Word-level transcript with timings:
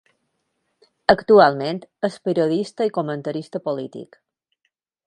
Actualment, 1.13 1.83
és 2.09 2.17
periodista 2.29 2.89
i 2.91 2.95
comentarista 2.99 3.63
polític. 3.69 4.21